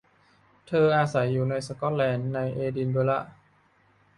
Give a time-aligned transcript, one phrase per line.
[0.67, 3.19] เธออาศัยอยู่ในสก๊อตแลนด์ ในเอดินเบอระ